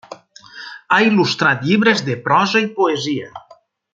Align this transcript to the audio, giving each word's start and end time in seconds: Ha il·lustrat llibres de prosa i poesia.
Ha 0.93 0.97
il·lustrat 1.09 1.61
llibres 1.67 2.03
de 2.09 2.17
prosa 2.27 2.65
i 2.65 2.69
poesia. 2.81 3.29